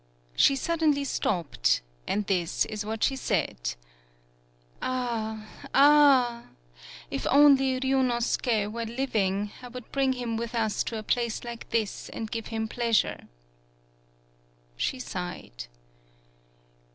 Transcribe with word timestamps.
She 0.35 0.55
suddenly 0.55 1.03
stopped 1.05 1.81
and 2.07 2.25
this 2.25 2.65
is 2.65 2.83
what 2.83 3.03
she 3.03 3.15
said: 3.15 3.75
"Ah! 4.81 5.45
Ah! 5.75 6.45
If 7.11 7.27
only 7.29 7.79
Ryunosuke 7.79 8.71
were 8.71 8.85
living 8.85 9.51
I 9.61 9.67
would 9.67 9.91
bring 9.91 10.13
him 10.13 10.37
with 10.37 10.55
us 10.55 10.83
to 10.85 10.97
a 10.97 11.03
place 11.03 11.43
like 11.43 11.69
this 11.69 12.09
and 12.09 12.31
give 12.31 12.47
him 12.47 12.67
pleasure." 12.67 13.27
She 14.75 14.97
sighed. 14.99 15.67